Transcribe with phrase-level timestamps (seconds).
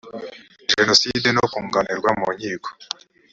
[0.71, 2.69] jenoside no kunganirwa mu nkiko